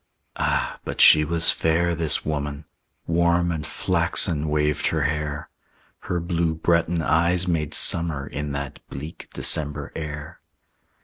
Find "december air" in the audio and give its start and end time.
9.31-10.39